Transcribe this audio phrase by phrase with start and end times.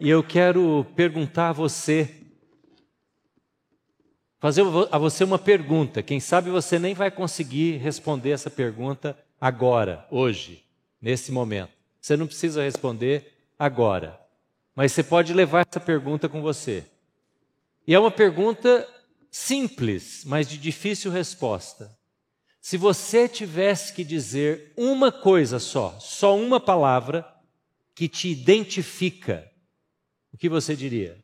[0.00, 2.08] E eu quero perguntar a você,
[4.38, 6.04] fazer a você uma pergunta.
[6.04, 10.64] Quem sabe você nem vai conseguir responder essa pergunta agora, hoje,
[11.02, 11.72] nesse momento.
[12.00, 14.20] Você não precisa responder agora,
[14.72, 16.84] mas você pode levar essa pergunta com você.
[17.84, 18.88] E é uma pergunta
[19.32, 21.90] simples, mas de difícil resposta.
[22.60, 27.26] Se você tivesse que dizer uma coisa só, só uma palavra
[27.96, 29.47] que te identifica,
[30.38, 31.18] o que você diria?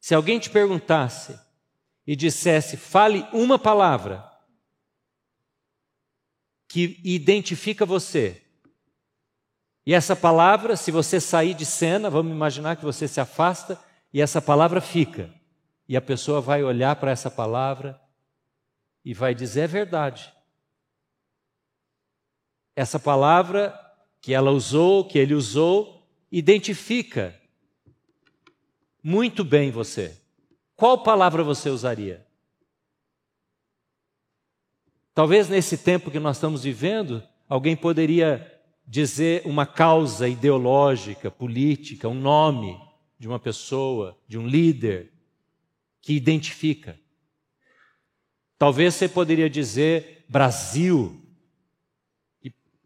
[0.00, 1.38] Se alguém te perguntasse
[2.04, 4.28] e dissesse, fale uma palavra
[6.66, 8.42] que identifica você,
[9.86, 13.80] e essa palavra, se você sair de cena, vamos imaginar que você se afasta
[14.12, 15.32] e essa palavra fica.
[15.88, 18.00] E a pessoa vai olhar para essa palavra
[19.04, 20.34] e vai dizer: é verdade.
[22.74, 23.78] Essa palavra
[24.20, 27.40] que ela usou, que ele usou, identifica
[29.04, 30.18] muito bem você.
[30.74, 32.26] Qual palavra você usaria?
[35.12, 38.50] Talvez nesse tempo que nós estamos vivendo, alguém poderia
[38.86, 42.80] dizer uma causa ideológica, política, um nome
[43.18, 45.12] de uma pessoa, de um líder
[46.00, 46.98] que identifica.
[48.58, 51.22] Talvez você poderia dizer Brasil,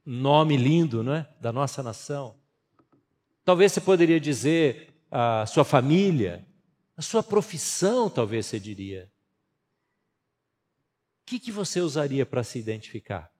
[0.04, 1.28] nome lindo, não é?
[1.40, 2.36] Da nossa nação.
[3.44, 6.46] Talvez você poderia dizer a sua família,
[6.96, 9.10] a sua profissão, talvez você diria.
[11.22, 13.32] O que, que você usaria para se identificar?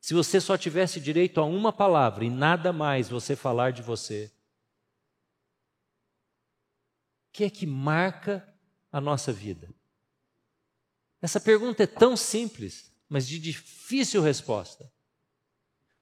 [0.00, 4.32] Se você só tivesse direito a uma palavra e nada mais você falar de você,
[7.28, 8.46] o que é que marca
[8.92, 9.68] a nossa vida?
[11.20, 14.90] Essa pergunta é tão simples, mas de difícil resposta.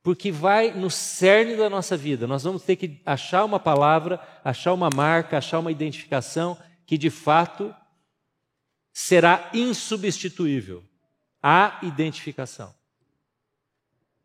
[0.05, 2.27] Porque vai no cerne da nossa vida.
[2.27, 7.09] Nós vamos ter que achar uma palavra, achar uma marca, achar uma identificação que de
[7.09, 7.75] fato
[8.93, 10.85] será insubstituível.
[11.43, 12.73] A identificação.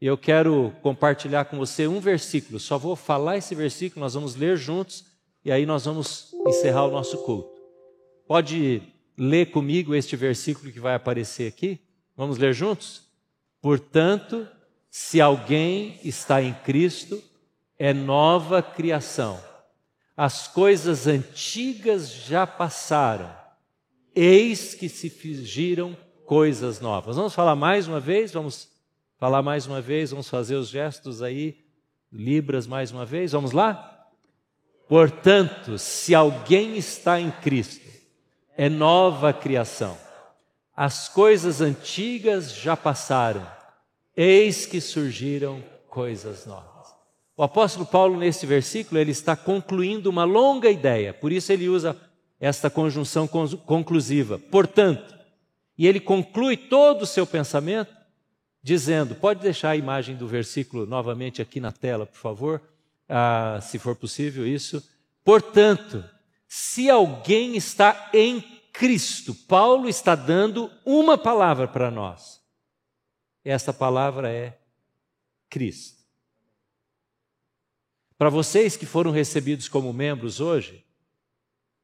[0.01, 4.35] E eu quero compartilhar com você um versículo, só vou falar esse versículo, nós vamos
[4.35, 5.05] ler juntos
[5.43, 7.49] e aí nós vamos encerrar o nosso culto.
[8.27, 8.81] Pode
[9.17, 11.79] ler comigo este versículo que vai aparecer aqui?
[12.15, 13.03] Vamos ler juntos?
[13.61, 14.47] Portanto,
[14.89, 17.21] se alguém está em Cristo,
[17.77, 19.39] é nova criação.
[20.15, 23.33] As coisas antigas já passaram,
[24.13, 25.95] eis que se fingiram
[26.25, 27.15] coisas novas.
[27.15, 28.31] Vamos falar mais uma vez?
[28.31, 28.69] Vamos
[29.17, 31.57] falar mais uma vez, vamos fazer os gestos aí,
[32.11, 34.07] Libras mais uma vez, vamos lá?
[34.87, 37.87] Portanto, se alguém está em Cristo,
[38.57, 39.95] é nova criação.
[40.75, 43.45] As coisas antigas já passaram,
[44.21, 46.93] eis que surgiram coisas novas.
[47.37, 51.95] O apóstolo Paulo, nesse versículo, ele está concluindo uma longa ideia, por isso ele usa
[52.37, 54.37] esta conjunção conclusiva.
[54.37, 55.17] Portanto,
[55.77, 57.95] e ele conclui todo o seu pensamento
[58.61, 62.61] dizendo: pode deixar a imagem do versículo novamente aqui na tela, por favor,
[63.07, 64.85] ah, se for possível isso.
[65.23, 66.03] Portanto,
[66.45, 68.41] se alguém está em
[68.73, 72.39] Cristo, Paulo está dando uma palavra para nós.
[73.43, 74.59] Essa palavra é
[75.49, 75.99] Cristo.
[78.17, 80.85] Para vocês que foram recebidos como membros hoje,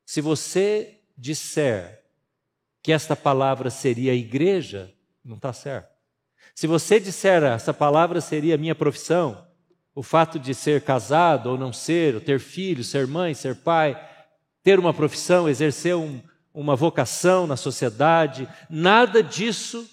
[0.05, 2.03] se você disser
[2.83, 5.95] que esta palavra seria igreja, não está certo.
[6.53, 9.47] Se você disser essa palavra seria minha profissão,
[9.95, 13.97] o fato de ser casado ou não ser, ou ter filhos, ser mãe, ser pai,
[14.61, 16.21] ter uma profissão, exercer um,
[16.53, 19.89] uma vocação na sociedade, nada disso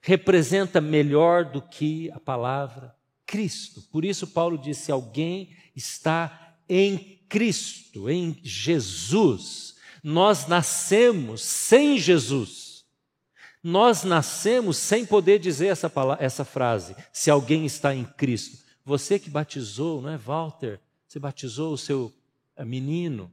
[0.00, 2.94] representa melhor do que a palavra
[3.26, 3.82] Cristo.
[3.92, 9.76] Por isso, Paulo disse: alguém está em Cristo, em Jesus.
[10.02, 12.84] Nós nascemos sem Jesus.
[13.62, 18.58] Nós nascemos sem poder dizer essa, palavra, essa frase, se alguém está em Cristo.
[18.84, 20.80] Você que batizou, não é, Walter?
[21.06, 22.12] Você batizou o seu
[22.56, 23.30] eh, menino.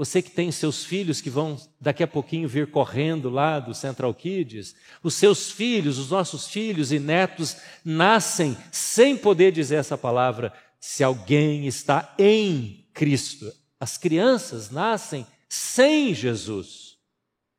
[0.00, 4.14] Você que tem seus filhos que vão daqui a pouquinho vir correndo lá do Central
[4.14, 4.74] Kids.
[5.02, 11.04] Os seus filhos, os nossos filhos e netos nascem sem poder dizer essa palavra, se
[11.04, 13.52] alguém está em Cristo.
[13.78, 16.96] As crianças nascem sem Jesus.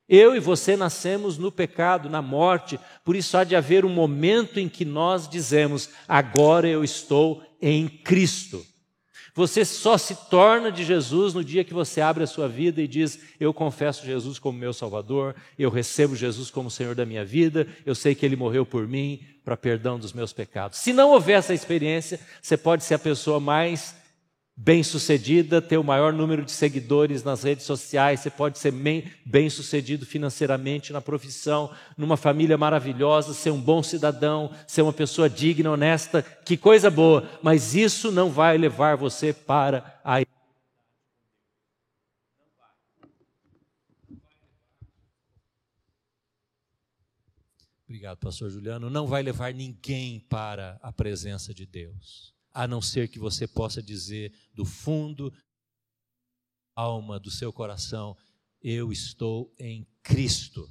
[0.08, 4.58] Eu e você nascemos no pecado, na morte, por isso há de haver um momento
[4.58, 8.66] em que nós dizemos: agora eu estou em Cristo.
[9.34, 12.88] Você só se torna de Jesus no dia que você abre a sua vida e
[12.88, 17.66] diz: Eu confesso Jesus como meu Salvador, eu recebo Jesus como Senhor da minha vida,
[17.86, 20.78] eu sei que Ele morreu por mim para perdão dos meus pecados.
[20.78, 24.01] Se não houver essa experiência, você pode ser a pessoa mais
[24.56, 28.72] bem-sucedida, ter o maior número de seguidores nas redes sociais, você pode ser
[29.24, 35.70] bem-sucedido financeiramente na profissão, numa família maravilhosa, ser um bom cidadão, ser uma pessoa digna,
[35.70, 40.22] honesta, que coisa boa, mas isso não vai levar você para a
[47.92, 48.88] Obrigado, pastor Juliano.
[48.88, 53.82] Não vai levar ninguém para a presença de Deus, a não ser que você possa
[53.82, 55.32] dizer do fundo
[56.74, 58.16] alma do seu coração:
[58.62, 60.68] eu estou em Cristo.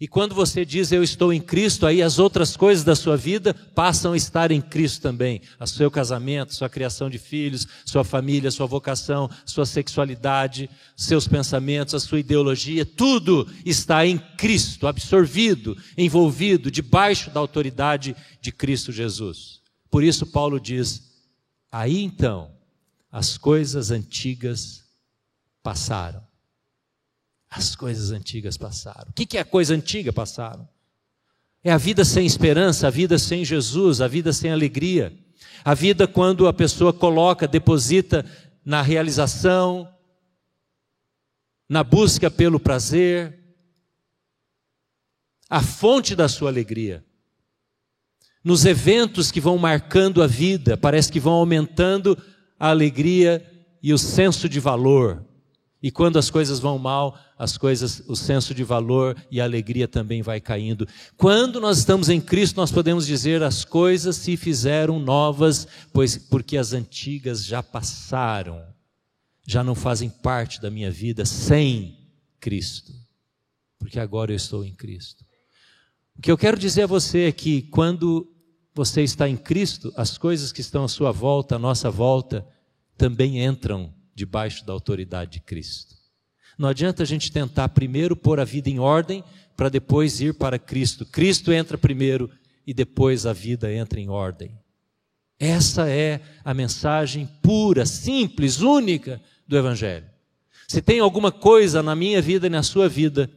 [0.00, 3.52] E quando você diz eu estou em Cristo, aí as outras coisas da sua vida
[3.52, 5.42] passam a estar em Cristo também.
[5.60, 11.94] O seu casamento, sua criação de filhos, sua família, sua vocação, sua sexualidade, seus pensamentos,
[11.94, 19.61] a sua ideologia, tudo está em Cristo, absorvido, envolvido, debaixo da autoridade de Cristo Jesus.
[19.92, 21.22] Por isso Paulo diz:
[21.70, 22.52] aí então
[23.12, 24.82] as coisas antigas
[25.62, 26.26] passaram
[27.54, 29.10] as coisas antigas passaram.
[29.10, 30.66] O que é a coisa antiga passaram?
[31.62, 35.14] É a vida sem esperança, a vida sem Jesus, a vida sem alegria.
[35.62, 38.24] A vida quando a pessoa coloca, deposita
[38.64, 39.86] na realização,
[41.68, 43.38] na busca pelo prazer,
[45.48, 47.04] a fonte da sua alegria.
[48.44, 52.18] Nos eventos que vão marcando a vida, parece que vão aumentando
[52.58, 53.44] a alegria
[53.82, 55.24] e o senso de valor.
[55.82, 59.88] E quando as coisas vão mal, as coisas, o senso de valor e a alegria
[59.88, 60.86] também vai caindo.
[61.16, 66.56] Quando nós estamos em Cristo, nós podemos dizer as coisas se fizeram novas, pois porque
[66.56, 68.62] as antigas já passaram,
[69.44, 71.98] já não fazem parte da minha vida sem
[72.38, 72.92] Cristo.
[73.76, 75.24] Porque agora eu estou em Cristo.
[76.16, 78.31] O que eu quero dizer a você é que quando
[78.74, 82.46] você está em Cristo, as coisas que estão à sua volta, à nossa volta,
[82.96, 85.94] também entram debaixo da autoridade de Cristo.
[86.58, 89.24] Não adianta a gente tentar primeiro pôr a vida em ordem
[89.56, 91.04] para depois ir para Cristo.
[91.04, 92.30] Cristo entra primeiro
[92.66, 94.58] e depois a vida entra em ordem.
[95.38, 100.06] Essa é a mensagem pura, simples, única do Evangelho.
[100.68, 103.28] Se tem alguma coisa na minha vida e na sua vida,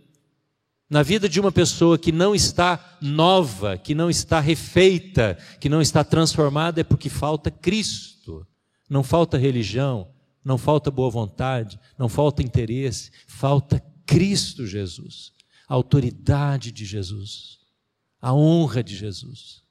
[0.90, 5.82] na vida de uma pessoa que não está nova, que não está refeita, que não
[5.82, 8.46] está transformada, é porque falta Cristo.
[8.88, 15.34] Não falta religião, não falta boa vontade, não falta interesse, falta Cristo Jesus,
[15.68, 17.60] a autoridade de Jesus,
[18.22, 19.64] a honra de Jesus.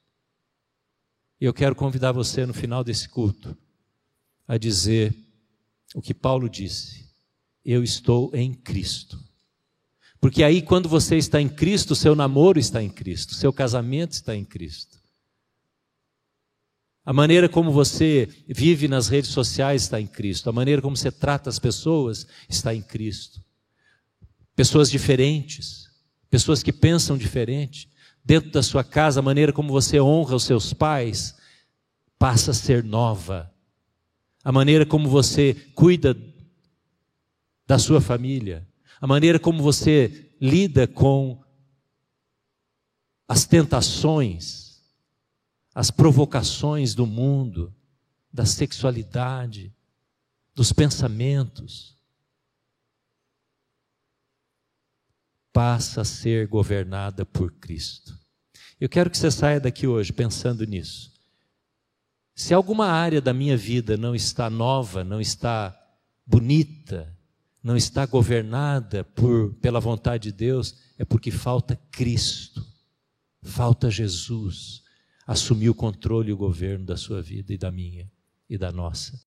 [1.39, 3.57] E eu quero convidar você no final desse culto
[4.45, 5.15] a dizer
[5.93, 7.09] o que Paulo disse:
[7.63, 9.23] Eu estou em Cristo.
[10.25, 14.35] Porque aí, quando você está em Cristo, seu namoro está em Cristo, seu casamento está
[14.35, 14.97] em Cristo.
[17.05, 20.49] A maneira como você vive nas redes sociais está em Cristo.
[20.49, 23.39] A maneira como você trata as pessoas está em Cristo.
[24.55, 25.91] Pessoas diferentes,
[26.27, 27.87] pessoas que pensam diferente.
[28.23, 31.35] Dentro da sua casa, a maneira como você honra os seus pais
[32.17, 33.53] passa a ser nova.
[34.43, 36.17] A maneira como você cuida
[37.67, 38.67] da sua família,
[39.05, 41.39] a maneira como você lida com
[43.27, 44.81] as tentações,
[45.75, 47.71] as provocações do mundo,
[48.33, 49.71] da sexualidade,
[50.55, 51.95] dos pensamentos,
[55.53, 58.17] passa a ser governada por Cristo.
[58.81, 61.13] Eu quero que você saia daqui hoje pensando nisso.
[62.33, 65.79] Se alguma área da minha vida não está nova, não está
[66.25, 67.14] bonita,
[67.65, 72.63] não está governada por, pela vontade de Deus, é porque falta Cristo,
[73.41, 74.83] falta Jesus,
[75.25, 78.07] assumir o controle e o governo da sua vida e da minha
[78.47, 79.19] e da nossa.